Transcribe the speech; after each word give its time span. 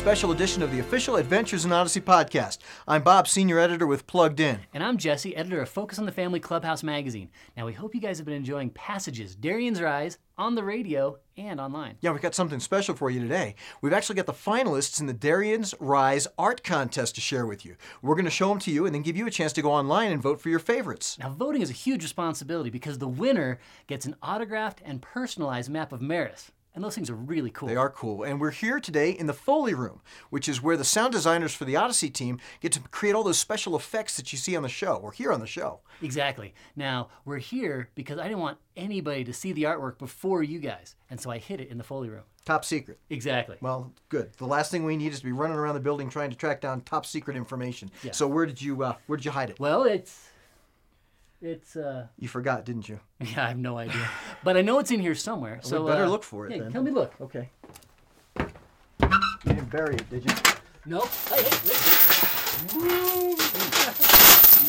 special 0.00 0.32
edition 0.32 0.62
of 0.62 0.72
the 0.72 0.80
official 0.80 1.16
Adventures 1.16 1.66
in 1.66 1.72
Odyssey 1.72 2.00
podcast. 2.00 2.56
I'm 2.88 3.02
Bob, 3.02 3.28
senior 3.28 3.58
editor 3.58 3.86
with 3.86 4.06
Plugged 4.06 4.40
In. 4.40 4.60
And 4.72 4.82
I'm 4.82 4.96
Jesse, 4.96 5.36
editor 5.36 5.60
of 5.60 5.68
Focus 5.68 5.98
on 5.98 6.06
the 6.06 6.10
Family 6.10 6.40
Clubhouse 6.40 6.82
magazine. 6.82 7.28
Now, 7.54 7.66
we 7.66 7.74
hope 7.74 7.94
you 7.94 8.00
guys 8.00 8.16
have 8.16 8.24
been 8.24 8.34
enjoying 8.34 8.70
Passages, 8.70 9.36
Darien's 9.36 9.78
Rise, 9.78 10.16
on 10.38 10.54
the 10.54 10.64
radio 10.64 11.18
and 11.36 11.60
online. 11.60 11.96
Yeah, 12.00 12.12
we've 12.12 12.22
got 12.22 12.34
something 12.34 12.60
special 12.60 12.94
for 12.94 13.10
you 13.10 13.20
today. 13.20 13.56
We've 13.82 13.92
actually 13.92 14.14
got 14.16 14.24
the 14.24 14.32
finalists 14.32 15.00
in 15.00 15.06
the 15.06 15.12
Darien's 15.12 15.74
Rise 15.80 16.26
art 16.38 16.64
contest 16.64 17.16
to 17.16 17.20
share 17.20 17.44
with 17.44 17.66
you. 17.66 17.76
We're 18.00 18.14
going 18.14 18.24
to 18.24 18.30
show 18.30 18.48
them 18.48 18.58
to 18.60 18.70
you 18.70 18.86
and 18.86 18.94
then 18.94 19.02
give 19.02 19.18
you 19.18 19.26
a 19.26 19.30
chance 19.30 19.52
to 19.52 19.62
go 19.62 19.70
online 19.70 20.12
and 20.12 20.22
vote 20.22 20.40
for 20.40 20.48
your 20.48 20.60
favorites. 20.60 21.18
Now, 21.18 21.28
voting 21.28 21.60
is 21.60 21.68
a 21.68 21.74
huge 21.74 22.02
responsibility 22.02 22.70
because 22.70 22.96
the 22.96 23.06
winner 23.06 23.60
gets 23.86 24.06
an 24.06 24.16
autographed 24.22 24.80
and 24.82 25.02
personalized 25.02 25.68
map 25.68 25.92
of 25.92 26.00
Marus. 26.00 26.52
And 26.74 26.84
those 26.84 26.94
things 26.94 27.10
are 27.10 27.16
really 27.16 27.50
cool. 27.50 27.68
They 27.68 27.76
are 27.76 27.90
cool. 27.90 28.22
And 28.22 28.40
we're 28.40 28.52
here 28.52 28.78
today 28.78 29.10
in 29.10 29.26
the 29.26 29.32
Foley 29.32 29.74
Room, 29.74 30.00
which 30.30 30.48
is 30.48 30.62
where 30.62 30.76
the 30.76 30.84
sound 30.84 31.12
designers 31.12 31.52
for 31.52 31.64
the 31.64 31.74
Odyssey 31.74 32.10
team 32.10 32.38
get 32.60 32.70
to 32.72 32.80
create 32.80 33.14
all 33.14 33.24
those 33.24 33.38
special 33.38 33.74
effects 33.74 34.16
that 34.16 34.32
you 34.32 34.38
see 34.38 34.54
on 34.56 34.62
the 34.62 34.68
show. 34.68 35.00
We're 35.02 35.10
here 35.10 35.32
on 35.32 35.40
the 35.40 35.48
show. 35.48 35.80
Exactly. 36.00 36.54
Now, 36.76 37.08
we're 37.24 37.38
here 37.38 37.88
because 37.96 38.18
I 38.18 38.24
didn't 38.24 38.38
want 38.38 38.58
anybody 38.76 39.24
to 39.24 39.32
see 39.32 39.52
the 39.52 39.64
artwork 39.64 39.98
before 39.98 40.44
you 40.44 40.60
guys. 40.60 40.94
And 41.10 41.20
so 41.20 41.30
I 41.30 41.38
hid 41.38 41.60
it 41.60 41.70
in 41.70 41.78
the 41.78 41.84
Foley 41.84 42.08
Room. 42.08 42.22
Top 42.44 42.64
secret. 42.64 42.98
Exactly. 43.10 43.56
Well, 43.60 43.92
good. 44.08 44.32
The 44.38 44.46
last 44.46 44.70
thing 44.70 44.84
we 44.84 44.96
need 44.96 45.12
is 45.12 45.18
to 45.18 45.24
be 45.24 45.32
running 45.32 45.56
around 45.56 45.74
the 45.74 45.80
building 45.80 46.08
trying 46.08 46.30
to 46.30 46.36
track 46.36 46.60
down 46.60 46.82
top 46.82 47.04
secret 47.04 47.36
information. 47.36 47.90
Yeah. 48.02 48.12
So 48.12 48.28
where 48.28 48.46
did 48.46 48.62
you 48.62 48.82
uh, 48.82 48.94
where 49.06 49.16
did 49.16 49.24
you 49.24 49.32
hide 49.32 49.50
it? 49.50 49.58
Well, 49.58 49.82
it's. 49.82 50.28
It's, 51.42 51.74
uh. 51.76 52.06
You 52.18 52.28
forgot, 52.28 52.64
didn't 52.64 52.88
you? 52.88 53.00
Yeah, 53.20 53.44
I 53.44 53.48
have 53.48 53.58
no 53.58 53.78
idea. 53.78 54.08
but 54.44 54.56
I 54.56 54.62
know 54.62 54.78
it's 54.78 54.90
in 54.90 55.00
here 55.00 55.14
somewhere. 55.14 55.60
So 55.62 55.82
we 55.84 55.90
better 55.90 56.04
uh, 56.04 56.08
look 56.08 56.22
for 56.22 56.46
it 56.46 56.52
Yeah, 56.56 56.62
then. 56.64 56.72
tell 56.72 56.82
me 56.82 56.90
look. 56.90 57.12
Okay. 57.20 57.48
You 58.38 58.46
didn't 59.46 59.70
bury 59.70 59.94
it, 59.96 60.08
did 60.10 60.24
you? 60.24 60.36
Nope. 60.86 61.08
Hey, 61.28 61.42
hey, 61.42 61.50
wait. 61.66 63.38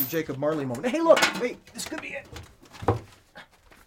Jacob 0.09 0.37
Marley 0.37 0.65
moment. 0.65 0.87
Hey, 0.87 0.99
look! 1.01 1.19
Wait, 1.41 1.65
this 1.73 1.85
could 1.85 2.01
be 2.01 2.09
it. 2.09 2.25
Is 2.89 2.97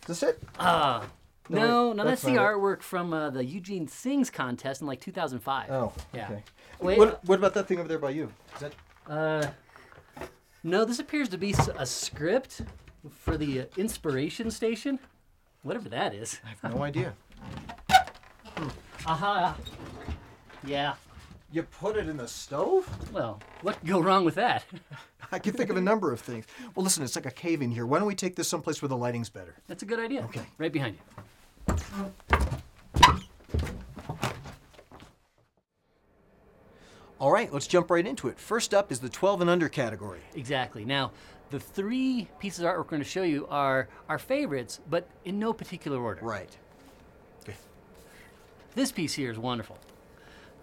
this 0.06 0.22
it? 0.22 0.42
Ah. 0.58 1.06
No, 1.50 1.58
No, 1.58 1.88
wait, 1.90 1.96
no, 1.96 2.04
that's 2.04 2.22
that's, 2.22 2.32
the 2.32 2.32
not 2.40 2.50
it. 2.50 2.56
artwork 2.56 2.82
from 2.82 3.12
uh, 3.12 3.28
the 3.30 3.44
Eugene 3.44 3.86
Sings 3.88 4.30
contest 4.30 4.80
in 4.80 4.86
like 4.86 5.00
2005. 5.00 5.70
Oh, 5.70 5.92
Yeah. 6.14 6.24
okay. 6.30 6.42
Wait, 6.80 6.98
What, 6.98 7.22
what 7.26 7.38
about 7.38 7.52
that 7.54 7.66
thing 7.68 7.78
over 7.78 7.88
there 7.88 7.98
by 7.98 8.10
you? 8.10 8.32
Is 8.54 8.60
that 8.60 8.72
Uh, 9.06 9.46
no, 10.62 10.84
this 10.86 10.98
appears 10.98 11.28
to 11.30 11.36
be 11.38 11.54
a 11.78 11.84
script 11.84 12.62
for 13.10 13.36
the 13.36 13.60
uh, 13.60 13.64
Inspiration 13.76 14.50
Station, 14.50 14.98
whatever 15.62 15.88
that 15.88 16.14
is. 16.14 16.40
I 16.44 16.48
have 16.48 16.74
no 16.74 16.82
idea. 16.82 17.14
Aha. 19.06 19.56
Yeah. 20.66 20.94
You 21.52 21.62
put 21.62 21.96
it 21.96 22.08
in 22.08 22.16
the 22.16 22.26
stove? 22.26 22.88
Well, 23.12 23.40
what 23.62 23.78
could 23.78 23.88
go 23.88 24.00
wrong 24.00 24.24
with 24.24 24.34
that? 24.36 24.64
I 25.32 25.38
can 25.38 25.52
think 25.52 25.70
of 25.70 25.76
a 25.76 25.80
number 25.80 26.12
of 26.12 26.20
things. 26.20 26.46
Well, 26.74 26.84
listen, 26.84 27.04
it's 27.04 27.16
like 27.16 27.26
a 27.26 27.30
cave 27.30 27.62
in 27.62 27.70
here. 27.70 27.86
Why 27.86 27.98
don't 27.98 28.08
we 28.08 28.14
take 28.14 28.36
this 28.36 28.48
someplace 28.48 28.82
where 28.82 28.88
the 28.88 28.96
lighting's 28.96 29.28
better? 29.28 29.54
That's 29.68 29.82
a 29.82 29.86
good 29.86 30.00
idea. 30.00 30.22
Okay. 30.24 30.42
Right 30.58 30.72
behind 30.72 30.96
you. 30.96 31.00
All 37.24 37.32
right, 37.32 37.50
let's 37.50 37.66
jump 37.66 37.90
right 37.90 38.06
into 38.06 38.28
it. 38.28 38.38
First 38.38 38.74
up 38.74 38.92
is 38.92 39.00
the 39.00 39.08
12 39.08 39.40
and 39.40 39.48
under 39.48 39.70
category. 39.70 40.20
Exactly. 40.34 40.84
Now, 40.84 41.10
the 41.48 41.58
three 41.58 42.28
pieces 42.38 42.60
of 42.60 42.66
art 42.66 42.76
we're 42.76 42.84
going 42.84 43.00
to 43.00 43.08
show 43.08 43.22
you 43.22 43.46
are 43.48 43.88
our 44.10 44.18
favorites, 44.18 44.78
but 44.90 45.08
in 45.24 45.38
no 45.38 45.54
particular 45.54 45.98
order. 45.98 46.20
Right. 46.22 46.54
Okay. 47.42 47.56
This 48.74 48.92
piece 48.92 49.14
here 49.14 49.30
is 49.30 49.38
wonderful. 49.38 49.78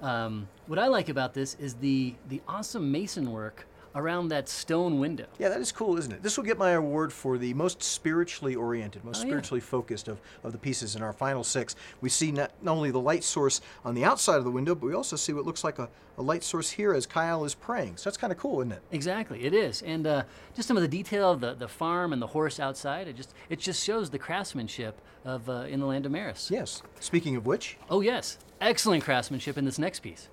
Um, 0.04 0.48
what 0.68 0.78
I 0.78 0.86
like 0.86 1.10
about 1.10 1.34
this 1.34 1.56
is 1.56 1.74
the 1.74 2.14
the 2.30 2.44
awesome 2.48 2.92
mason 2.92 3.32
work 3.32 3.66
around 3.96 4.30
that 4.30 4.48
stone 4.48 5.00
window. 5.00 5.26
Yeah, 5.38 5.50
that 5.50 5.60
is 5.60 5.72
cool, 5.72 5.98
isn't 5.98 6.12
it? 6.12 6.24
This 6.24 6.38
will 6.38 6.46
get 6.46 6.58
my 6.58 6.72
award 6.72 7.12
for 7.12 7.38
the 7.38 7.54
most 7.54 7.84
spiritually 7.84 8.56
oriented, 8.56 9.04
most 9.04 9.18
Oh, 9.18 9.24
yeah. 9.24 9.30
spiritually 9.30 9.60
focused 9.62 10.08
of, 10.08 10.22
of 10.44 10.52
the 10.54 10.58
pieces 10.58 10.96
in 10.96 11.02
our 11.02 11.12
final 11.14 11.44
six. 11.44 11.76
We 12.00 12.10
see 12.10 12.32
not, 12.32 12.52
not 12.62 12.74
only 12.78 12.92
the 12.92 13.00
light 13.02 13.24
source 13.24 13.60
on 13.84 13.94
the 13.96 14.04
outside 14.06 14.38
of 14.38 14.44
the 14.46 14.52
window, 14.52 14.76
but 14.76 14.86
we 14.88 14.94
also 14.94 15.16
see 15.16 15.34
what 15.34 15.46
looks 15.46 15.64
like 15.64 15.78
a, 15.80 15.90
a 16.18 16.22
light 16.22 16.44
source 16.44 16.70
here 16.72 16.94
as 16.94 17.06
Kyle 17.06 17.44
is 17.44 17.54
praying. 17.54 17.98
So 17.98 18.10
that's 18.10 18.18
kind 18.18 18.32
of 18.32 18.40
cool, 18.40 18.62
isn't 18.62 18.72
it? 18.72 18.82
Exactly, 18.92 19.44
it 19.44 19.54
is, 19.54 19.82
and 19.82 20.08
uh, 20.08 20.24
just 20.56 20.68
some 20.68 20.78
of 20.78 20.84
the 20.84 20.88
detail 20.90 21.32
of 21.32 21.42
the, 21.42 21.54
the 21.54 21.68
farm 21.68 22.14
and 22.14 22.22
the 22.22 22.28
horse 22.28 22.60
outside. 22.60 23.08
It 23.08 23.16
just 23.16 23.34
it 23.50 23.60
just 23.60 23.84
shows 23.84 24.10
the 24.10 24.20
craftsmanship 24.20 25.00
of 25.26 25.50
uh, 25.50 25.66
in 25.70 25.80
the 25.80 25.86
land 25.86 26.06
of 26.06 26.12
Marus. 26.12 26.50
Yes. 26.50 26.82
Speaking 27.00 27.36
of 27.36 27.46
which, 27.46 27.78
Oh 27.90 28.02
yes, 28.02 28.38
excellent 28.62 29.04
craftsmanship 29.04 29.58
in 29.58 29.66
this 29.66 29.78
next 29.80 30.00
piece. 30.00 30.30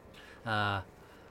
Uh, 0.47 0.81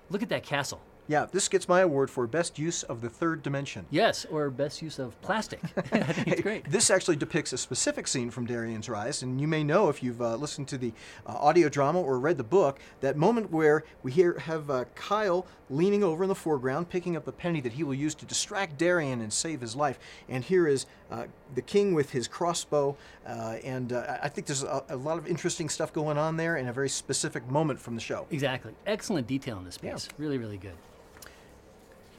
look 0.10 0.22
at 0.22 0.30
that 0.30 0.44
castle. 0.44 0.82
Yeah, 1.08 1.26
this 1.32 1.48
gets 1.48 1.68
my 1.70 1.82
award 1.82 2.10
for 2.10 2.28
best 2.28 2.60
use 2.60 2.84
of 2.84 3.02
the 3.02 3.10
third 3.10 3.42
dimension. 3.42 3.86
Yes, 3.90 4.26
or 4.26 4.50
best 4.50 4.82
use 4.82 5.00
of 5.00 5.20
plastic. 5.22 5.62
I 5.78 6.00
think 6.14 6.28
it's 6.28 6.42
great. 6.42 6.70
This 6.70 6.90
actually 6.90 7.16
depicts 7.16 7.54
a 7.54 7.58
specific 7.58 8.08
scene 8.08 8.30
from 8.30 8.46
Darien's 8.46 8.90
Rise, 8.90 9.24
and 9.24 9.40
you 9.40 9.48
may 9.48 9.64
know 9.64 9.90
if 9.90 10.04
you've 10.04 10.22
uh, 10.22 10.36
listened 10.36 10.68
to 10.70 10.78
the 10.78 10.92
uh, 11.26 11.34
audio 11.34 11.70
drama 11.70 12.02
or 12.02 12.20
read 12.20 12.38
the 12.38 12.44
book 12.44 12.80
that 13.00 13.16
moment 13.16 13.52
where 13.52 13.84
we 14.04 14.12
hear 14.12 14.38
have 14.40 14.70
uh, 14.70 14.86
Kyle 14.96 15.46
leaning 15.70 16.04
over 16.04 16.24
in 16.24 16.30
the 16.30 16.36
foreground, 16.36 16.90
picking 16.90 17.16
up 17.16 17.26
the 17.26 17.32
penny 17.32 17.62
that 17.62 17.74
he 17.74 17.84
will 17.84 17.94
use 17.94 18.16
to 18.16 18.26
distract 18.26 18.78
Darien 18.78 19.22
and 19.22 19.32
save 19.32 19.62
his 19.62 19.76
life. 19.76 20.00
And 20.30 20.44
here 20.44 20.68
is 20.68 20.86
uh, 21.12 21.26
the 21.56 21.62
king 21.62 21.94
with 21.94 22.12
his 22.12 22.28
crossbow, 22.28 22.98
uh, 23.26 23.58
and 23.64 23.94
uh, 23.94 24.18
I 24.22 24.30
think 24.30 24.48
there's 24.48 24.64
a, 24.64 24.84
a 24.90 24.96
lot 24.96 25.18
of 25.18 25.28
interesting 25.28 25.70
stuff 25.70 25.94
going 25.94 26.18
on 26.18 26.36
there, 26.36 26.58
and 26.58 26.68
a 26.68 26.74
very 26.74 26.90
specific 26.90 27.50
moment 27.50 27.80
from 27.80 27.96
the 27.96 28.02
show. 28.02 28.28
Exactly, 28.30 28.74
excellent 28.86 29.28
detail 29.28 29.58
in 29.58 29.66
this 29.66 29.78
piece. 29.78 30.10
Really, 30.18 30.38
really 30.38 30.58
good. 30.58 30.74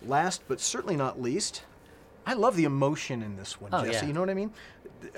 Last 0.06 0.42
but 0.48 0.60
certainly 0.60 0.96
not 0.96 1.20
least, 1.20 1.62
I 2.26 2.34
love 2.34 2.56
the 2.56 2.64
emotion 2.64 3.22
in 3.22 3.36
this 3.36 3.60
one, 3.60 3.70
Oh, 3.74 3.84
Jesse. 3.84 3.98
yeah. 3.98 4.06
You 4.06 4.12
know 4.12 4.20
what 4.20 4.30
I 4.30 4.34
mean? 4.34 4.52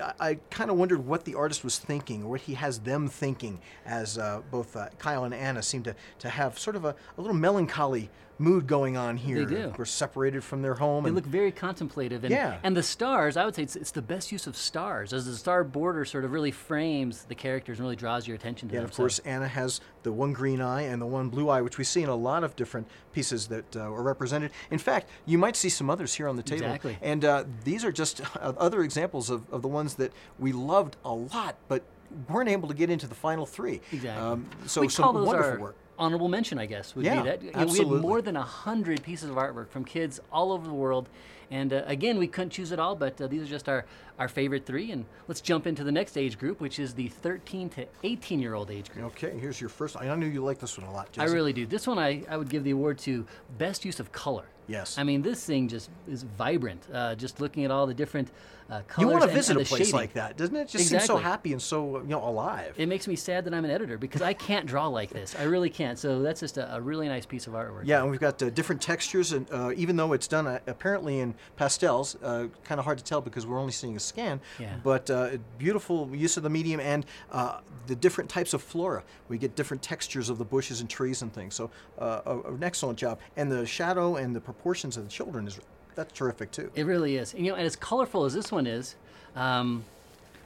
I, 0.01 0.13
I 0.19 0.33
kind 0.49 0.69
of 0.71 0.77
wondered 0.77 1.05
what 1.05 1.25
the 1.25 1.35
artist 1.35 1.63
was 1.63 1.77
thinking, 1.79 2.23
or 2.23 2.29
what 2.31 2.41
he 2.41 2.53
has 2.55 2.79
them 2.79 3.07
thinking, 3.07 3.59
as 3.85 4.17
uh, 4.17 4.41
both 4.51 4.75
uh, 4.75 4.89
Kyle 4.99 5.23
and 5.23 5.33
Anna 5.33 5.61
seem 5.61 5.83
to, 5.83 5.95
to 6.19 6.29
have 6.29 6.57
sort 6.57 6.75
of 6.75 6.85
a, 6.85 6.95
a 7.17 7.21
little 7.21 7.35
melancholy 7.35 8.09
mood 8.41 8.67
going 8.67 8.97
on 8.97 9.15
here. 9.17 9.45
They 9.45 9.55
do. 9.55 9.63
Of 9.65 9.73
course, 9.73 9.91
separated 9.91 10.43
from 10.43 10.61
their 10.61 10.73
home. 10.73 11.03
They 11.03 11.09
and 11.09 11.15
look 11.15 11.25
very 11.25 11.51
contemplative, 11.51 12.23
and 12.23 12.31
Yeah. 12.31 12.57
and 12.63 12.75
the 12.75 12.83
stars. 12.83 13.37
I 13.37 13.45
would 13.45 13.55
say 13.55 13.63
it's, 13.63 13.75
it's 13.75 13.91
the 13.91 14.01
best 14.01 14.31
use 14.31 14.47
of 14.47 14.57
stars, 14.57 15.13
as 15.13 15.25
the 15.25 15.35
star 15.35 15.63
border 15.63 16.03
sort 16.03 16.25
of 16.25 16.31
really 16.31 16.51
frames 16.51 17.23
the 17.23 17.35
characters 17.35 17.77
and 17.77 17.85
really 17.85 17.95
draws 17.95 18.27
your 18.27 18.35
attention 18.35 18.67
to 18.69 18.73
yeah, 18.73 18.79
them. 18.79 18.85
and 18.85 18.89
of 18.91 18.95
So- 18.95 19.03
course, 19.03 19.19
Anna 19.19 19.47
has 19.47 19.79
the 20.03 20.11
one 20.11 20.33
green 20.33 20.59
eye 20.61 20.81
and 20.81 21.01
the 21.01 21.05
one 21.05 21.29
blue 21.29 21.47
eye, 21.49 21.61
which 21.61 21.77
we 21.77 21.83
see 21.83 22.01
in 22.01 22.09
a 22.09 22.15
lot 22.15 22.43
of 22.43 22.55
different 22.55 22.87
pieces 23.13 23.47
that 23.47 23.75
uh, 23.75 23.81
are 23.81 24.01
represented. 24.01 24.51
In 24.71 24.79
fact, 24.79 25.07
you 25.25 25.37
might 25.37 25.55
see 25.55 25.69
some 25.69 25.89
others 25.89 26.15
here 26.15 26.27
on 26.27 26.35
the 26.35 26.43
table. 26.43 26.65
Exactly. 26.65 26.97
And 27.01 27.23
uh, 27.23 27.43
these 27.63 27.85
are 27.85 27.91
just 27.91 28.21
uh, 28.37 28.53
other 28.57 28.81
examples 28.81 29.29
of, 29.29 29.43
of 29.53 29.61
the 29.61 29.67
ones 29.67 29.93
that 29.95 30.11
we 30.39 30.51
loved 30.51 30.97
a 31.05 31.13
lot, 31.13 31.55
but 31.67 31.83
weren't 32.27 32.49
able 32.49 32.67
to 32.67 32.73
get 32.73 32.89
into 32.89 33.07
the 33.07 33.15
final 33.15 33.45
three. 33.45 33.79
Exactly. 33.91 34.09
Um, 34.09 34.45
so 34.65 34.81
we 34.81 34.89
some 34.89 35.03
call 35.03 35.13
those 35.13 35.27
wonderful 35.27 35.51
our 35.53 35.59
work. 35.59 35.75
Honorable 35.97 36.27
mention, 36.29 36.57
I 36.59 36.65
guess, 36.65 36.95
would 36.95 37.05
Yeah, 37.05 37.21
be 37.21 37.29
that. 37.29 37.41
You 37.43 37.51
know, 37.51 37.65
we 37.65 37.79
had 37.79 37.87
more 37.87 38.21
than 38.21 38.35
a 38.35 38.41
hundred 38.41 39.03
pieces 39.03 39.29
of 39.29 39.35
artwork 39.35 39.69
from 39.69 39.85
kids 39.85 40.19
all 40.31 40.51
over 40.51 40.67
the 40.67 40.73
world, 40.73 41.09
and 41.49 41.73
uh, 41.73 41.83
again, 41.85 42.17
we 42.17 42.27
couldn't 42.27 42.51
choose 42.51 42.71
it 42.71 42.79
all, 42.79 42.95
but 42.95 43.19
uh, 43.19 43.27
these 43.27 43.41
are 43.41 43.45
just 43.45 43.67
our 43.69 43.85
our 44.17 44.27
favorite 44.27 44.65
three. 44.65 44.91
And 44.91 45.05
let's 45.27 45.41
jump 45.41 45.65
into 45.67 45.83
the 45.83 45.91
next 45.91 46.15
age 46.17 46.37
group, 46.37 46.61
which 46.61 46.79
is 46.79 46.93
the 46.93 47.07
13 47.07 47.69
to 47.71 47.87
18 48.03 48.39
year 48.39 48.53
old 48.53 48.71
age 48.71 48.91
group. 48.91 49.05
Okay, 49.07 49.37
here's 49.37 49.59
your 49.59 49.69
first. 49.69 49.97
I 49.97 50.13
knew 50.15 50.27
you 50.27 50.43
liked 50.43 50.61
this 50.61 50.77
one 50.77 50.87
a 50.87 50.91
lot, 50.91 51.09
I 51.17 51.25
really 51.25 51.53
do. 51.53 51.65
This 51.65 51.87
one, 51.87 51.99
I, 51.99 52.23
I 52.29 52.37
would 52.37 52.49
give 52.49 52.63
the 52.63 52.71
award 52.71 52.97
to 52.99 53.25
best 53.57 53.83
use 53.83 53.99
of 53.99 54.11
color. 54.11 54.45
Yes. 54.67 54.97
I 54.97 55.03
mean, 55.03 55.21
this 55.21 55.43
thing 55.45 55.67
just 55.67 55.89
is 56.09 56.23
vibrant. 56.23 56.87
Uh, 56.93 57.15
just 57.15 57.41
looking 57.41 57.65
at 57.65 57.71
all 57.71 57.85
the 57.87 57.93
different 57.93 58.31
uh, 58.69 58.81
colors. 58.87 58.99
You 58.99 59.07
want 59.07 59.23
to 59.23 59.27
and- 59.27 59.35
visit 59.35 59.57
and 59.57 59.65
a 59.65 59.67
place 59.67 59.87
shading. 59.87 59.95
like 59.95 60.13
that, 60.13 60.37
doesn't 60.37 60.55
it? 60.55 60.61
It 60.61 60.67
just 60.69 60.87
seems 60.87 61.03
so 61.03 61.17
happy 61.17 61.51
and 61.51 61.61
so 61.61 61.97
you 61.99 62.07
know 62.07 62.23
alive. 62.23 62.73
It 62.77 62.87
makes 62.87 63.07
me 63.07 63.17
sad 63.17 63.43
that 63.45 63.53
I'm 63.53 63.65
an 63.65 63.71
editor 63.71 63.97
because 63.97 64.21
I 64.21 64.33
can't 64.33 64.65
draw 64.65 64.87
like 64.87 65.09
this. 65.09 65.35
I 65.37 65.43
really 65.43 65.69
can't. 65.69 65.99
So 65.99 66.21
that's 66.21 66.39
just 66.39 66.57
a, 66.57 66.75
a 66.75 66.81
really 66.81 67.09
nice 67.09 67.25
piece 67.25 67.47
of 67.47 67.53
artwork. 67.53 67.81
Yeah, 67.83 68.01
and 68.01 68.09
we've 68.09 68.19
got 68.19 68.41
uh, 68.41 68.49
different 68.49 68.81
textures, 68.81 69.33
and 69.33 69.45
uh, 69.51 69.71
even 69.75 69.97
though 69.97 70.13
it's 70.13 70.27
done 70.27 70.47
uh, 70.47 70.59
apparently 70.67 71.19
in 71.19 71.35
pastels, 71.57 72.15
uh, 72.23 72.47
kind 72.63 72.79
of 72.79 72.85
hard 72.85 72.97
to 72.97 73.03
tell 73.03 73.19
because 73.19 73.45
we're 73.45 73.59
only 73.59 73.73
seeing 73.73 73.97
a 73.97 73.99
scan. 73.99 74.39
Yeah. 74.57 74.75
But 74.83 75.09
uh, 75.09 75.31
beautiful 75.57 76.09
use 76.15 76.37
of 76.37 76.43
the 76.43 76.49
medium 76.49 76.79
and 76.79 77.05
uh, 77.31 77.59
the 77.87 77.95
different 77.95 78.29
types 78.29 78.53
of 78.53 78.61
flora. 78.61 79.03
We 79.27 79.37
get 79.37 79.55
different 79.55 79.83
textures 79.83 80.29
of 80.29 80.37
the 80.37 80.45
bushes 80.45 80.79
and 80.79 80.89
trees 80.89 81.21
and 81.21 81.33
things. 81.33 81.55
So 81.55 81.71
uh, 81.99 82.21
an 82.45 82.63
excellent 82.63 82.97
job. 82.97 83.19
And 83.35 83.51
the 83.51 83.65
shadow 83.65 84.15
and 84.15 84.33
the 84.35 84.41
proportions 84.51 84.97
of 84.97 85.03
the 85.03 85.09
children 85.09 85.47
is 85.47 85.59
that's 85.95 86.13
terrific 86.13 86.51
too. 86.51 86.71
It 86.75 86.85
really 86.85 87.17
is. 87.17 87.33
And, 87.33 87.45
you 87.45 87.51
know, 87.51 87.57
and 87.57 87.65
as 87.65 87.75
colorful 87.75 88.25
as 88.25 88.33
this 88.33 88.51
one 88.51 88.65
is, 88.65 88.95
um, 89.35 89.83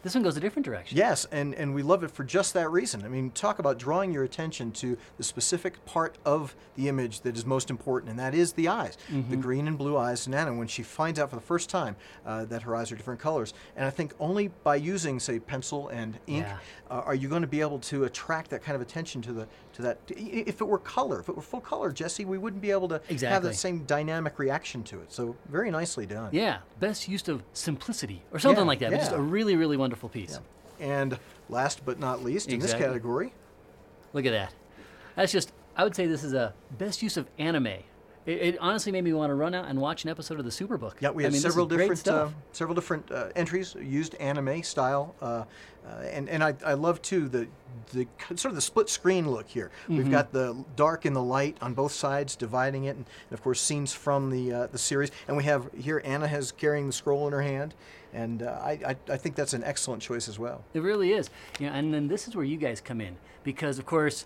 This 0.06 0.14
one 0.14 0.22
goes 0.22 0.38
a 0.38 0.40
different 0.40 0.68
direction. 0.68 0.96
Yes, 1.00 1.26
and, 1.32 1.56
and 1.56 1.74
we 1.74 1.82
love 1.82 2.04
it 2.04 2.12
for 2.12 2.24
just 2.24 2.54
that 2.54 2.70
reason. 2.70 3.04
I 3.04 3.08
mean, 3.08 3.32
talk 3.32 3.58
about 3.58 3.80
drawing 3.80 4.14
your 4.14 4.24
attention 4.24 4.72
to 4.74 4.96
the 5.18 5.24
specific 5.24 5.84
part 5.88 6.20
of 6.24 6.56
the 6.76 6.88
image 6.90 7.22
that 7.22 7.36
is 7.36 7.44
most 7.44 7.72
important, 7.72 8.12
and 8.12 8.20
that 8.20 8.36
is 8.36 8.54
the 8.54 8.68
eyes, 8.68 9.00
Mm-hmm. 9.12 9.32
the 9.32 9.38
green 9.38 9.68
and 9.68 9.80
blue 9.80 9.98
eyes 9.98 10.26
to 10.26 10.30
Nana 10.30 10.54
when 10.54 10.68
she 10.68 10.84
finds 10.84 11.18
out 11.18 11.32
for 11.32 11.36
the 11.38 11.42
first 11.42 11.72
time 11.72 11.96
uh, 12.24 12.46
that 12.46 12.62
her 12.62 12.76
eyes 12.76 12.92
are 12.92 12.96
different 12.96 13.20
colors. 13.20 13.56
And 13.76 13.84
I 13.84 13.90
think 13.90 14.14
only 14.20 14.50
by 14.64 14.76
using, 14.76 15.20
say, 15.20 15.40
pencil 15.40 15.88
and 15.88 16.20
ink 16.28 16.46
Yeah. 16.46 16.58
uh, 16.92 17.02
are 17.04 17.16
you 17.16 17.28
going 17.28 17.42
to 17.42 17.48
be 17.48 17.62
able 17.62 17.80
to 17.80 18.04
attract 18.04 18.52
that 18.52 18.62
kind 18.62 18.76
of 18.76 18.84
attention 18.84 19.24
to 19.24 19.34
the 19.34 19.48
to 19.74 19.82
that. 19.82 19.98
If 20.08 20.62
it 20.62 20.64
were 20.66 20.78
color, 20.80 21.20
if 21.20 21.28
it 21.28 21.36
were 21.36 21.42
full 21.42 21.60
color, 21.60 21.92
Jesse, 21.92 22.24
we 22.24 22.38
wouldn't 22.38 22.62
be 22.62 22.72
able 22.72 22.88
to 22.88 22.94
have 22.96 23.04
Exactly. 23.10 23.50
that 23.50 23.56
same 23.56 23.84
dynamic 23.84 24.40
reaction 24.40 24.84
to 24.84 25.02
it. 25.02 25.12
So 25.12 25.36
very 25.50 25.70
nicely 25.70 26.06
done. 26.06 26.30
Yeah, 26.32 26.60
best 26.80 27.10
use 27.10 27.28
of 27.28 27.44
simplicity 27.52 28.24
or 28.32 28.40
something 28.40 28.64
Yeah, 28.64 28.68
like 28.68 28.80
that. 28.80 28.92
but 28.92 28.98
Just 29.00 29.12
a 29.12 29.20
really, 29.20 29.58
really 29.58 29.76
wonderful 29.76 29.95
piece. 30.10 30.40
And 30.80 31.18
last 31.50 31.86
but 31.86 32.00
not 32.00 32.24
least, 32.24 32.50
in 32.50 32.60
this 32.60 32.74
category, 32.74 33.34
Look 34.16 34.26
at 34.26 34.32
that. 34.32 34.54
That's 35.18 35.32
just, 35.34 35.52
I 35.76 35.84
would 35.84 35.94
say 35.94 36.08
this 36.08 36.24
is 36.24 36.34
a 36.34 36.54
best 36.78 37.02
use 37.02 37.18
of 37.18 37.28
anime. 37.38 37.80
It, 38.26 38.42
it 38.42 38.58
honestly 38.60 38.92
made 38.92 39.04
me 39.04 39.14
want 39.14 39.30
to 39.30 39.36
run 39.36 39.54
out 39.54 39.66
and 39.68 39.80
watch 39.80 40.04
an 40.04 40.10
episode 40.10 40.40
of 40.40 40.46
the 40.46 40.52
Superbook. 40.52 40.94
Yeah, 41.00 41.12
we 41.12 41.24
I 41.24 41.26
have 41.26 41.34
mean, 41.34 41.38
is 41.38 41.42
several 41.44 41.66
different 41.66 41.92
uh, 41.92 41.96
stuff. 41.96 42.34
several 42.52 42.76
different 42.76 43.12
uh, 43.12 43.30
entries 43.36 43.76
used 43.76 44.16
anime 44.16 44.64
style, 44.64 45.16
uh, 45.22 45.26
uh, 45.26 45.46
and 46.12 46.28
and 46.30 46.44
I, 46.44 46.56
I 46.66 46.74
love 46.74 47.02
too 47.02 47.28
the 47.30 47.48
the 47.94 48.08
sort 48.30 48.46
of 48.46 48.56
the 48.56 48.62
split 48.62 48.90
screen 48.90 49.30
look 49.30 49.48
here. 49.48 49.70
Mm-hmm. 49.84 49.98
We've 49.98 50.12
got 50.12 50.32
the 50.32 50.64
dark 50.76 51.06
and 51.06 51.16
the 51.16 51.22
light 51.22 51.58
on 51.62 51.74
both 51.74 51.92
sides, 51.92 52.36
dividing 52.36 52.86
it, 52.86 52.96
and, 52.96 53.06
and 53.30 53.34
of 53.38 53.44
course 53.44 53.62
scenes 53.62 53.94
from 53.94 54.32
the 54.32 54.52
uh, 54.52 54.68
the 54.68 54.80
series. 54.80 55.12
And 55.28 55.38
we 55.38 55.44
have 55.44 55.70
here 55.78 56.02
Anna 56.04 56.28
has 56.28 56.52
carrying 56.52 56.88
the 56.88 56.94
scroll 56.94 57.28
in 57.28 57.34
her 57.34 57.44
hand, 57.44 57.76
and 58.14 58.42
uh, 58.42 58.60
I, 58.64 58.72
I 58.88 58.96
I 59.10 59.18
think 59.18 59.36
that's 59.36 59.54
an 59.54 59.64
excellent 59.64 60.02
choice 60.02 60.28
as 60.28 60.40
well. 60.40 60.64
It 60.74 60.82
really 60.82 61.12
is. 61.12 61.30
You 61.60 61.68
know, 61.68 61.74
and 61.74 61.94
then 61.94 62.08
this 62.08 62.28
is 62.28 62.36
where 62.36 62.46
you 62.46 62.58
guys 62.58 62.82
come 62.82 63.02
in 63.02 63.18
because, 63.44 63.78
of 63.78 63.86
course, 63.86 64.26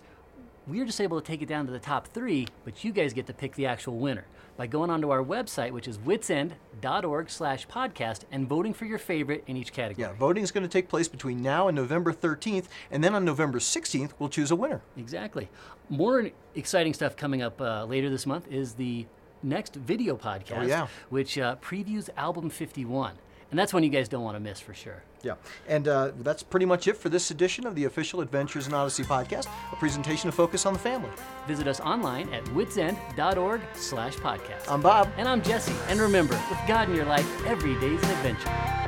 we're 0.66 0.84
just 0.84 1.00
able 1.00 1.20
to 1.20 1.26
take 1.26 1.42
it 1.42 1.48
down 1.48 1.66
to 1.66 1.72
the 1.72 1.78
top 1.78 2.06
three, 2.08 2.46
but 2.64 2.84
you 2.84 2.92
guys 2.92 3.12
get 3.12 3.26
to 3.26 3.32
pick 3.32 3.54
the 3.54 3.66
actual 3.66 3.96
winner 3.98 4.26
by 4.56 4.66
going 4.66 4.90
onto 4.90 5.10
our 5.10 5.24
website, 5.24 5.70
which 5.72 5.88
is 5.88 5.96
whitsend.org 5.98 7.30
slash 7.30 7.66
podcast, 7.66 8.20
and 8.30 8.46
voting 8.48 8.74
for 8.74 8.84
your 8.84 8.98
favorite 8.98 9.42
in 9.46 9.56
each 9.56 9.72
category. 9.72 10.06
Yeah, 10.08 10.14
voting 10.14 10.42
is 10.42 10.50
going 10.50 10.62
to 10.62 10.68
take 10.68 10.88
place 10.88 11.08
between 11.08 11.42
now 11.42 11.68
and 11.68 11.74
November 11.76 12.12
13th, 12.12 12.66
and 12.90 13.02
then 13.02 13.14
on 13.14 13.24
November 13.24 13.58
16th 13.58 14.10
we'll 14.18 14.28
choose 14.28 14.50
a 14.50 14.56
winner. 14.56 14.82
Exactly. 14.96 15.48
More 15.88 16.30
exciting 16.54 16.94
stuff 16.94 17.16
coming 17.16 17.42
up 17.42 17.60
uh, 17.60 17.84
later 17.84 18.10
this 18.10 18.26
month 18.26 18.46
is 18.52 18.74
the 18.74 19.06
next 19.42 19.74
video 19.74 20.16
podcast, 20.16 20.58
Oh, 20.64 20.66
yeah. 20.66 20.86
which 21.08 21.38
uh, 21.38 21.56
previews 21.56 22.10
album 22.16 22.50
51. 22.50 23.14
And 23.50 23.58
that's 23.58 23.74
one 23.74 23.82
you 23.82 23.90
guys 23.90 24.08
don't 24.08 24.22
want 24.22 24.36
to 24.36 24.40
miss 24.40 24.60
for 24.60 24.74
sure. 24.74 25.02
Yeah, 25.22 25.34
and 25.68 25.86
uh, 25.86 26.12
that's 26.20 26.42
pretty 26.42 26.66
much 26.66 26.88
it 26.88 26.96
for 26.96 27.08
this 27.08 27.30
edition 27.30 27.66
of 27.66 27.74
the 27.74 27.84
official 27.84 28.20
Adventures 28.20 28.66
in 28.66 28.72
Odyssey 28.72 29.02
podcast, 29.02 29.48
a 29.72 29.76
presentation 29.76 30.28
of 30.28 30.34
Focus 30.34 30.64
on 30.64 30.72
the 30.72 30.78
Family. 30.78 31.10
Visit 31.46 31.66
us 31.66 31.80
online 31.80 32.32
at 32.32 32.44
whitsend.org 32.46 33.60
slash 33.74 34.14
podcast. 34.16 34.68
I'm 34.68 34.80
Bob. 34.80 35.08
and 35.16 35.28
I'm 35.28 35.42
Jesse. 35.42 35.74
And 35.88 36.00
remember, 36.00 36.40
with 36.48 36.60
God 36.66 36.88
in 36.88 36.94
your 36.94 37.04
life, 37.06 37.26
every 37.46 37.74
day's 37.80 38.02
an 38.02 38.10
adventure. 38.10 38.79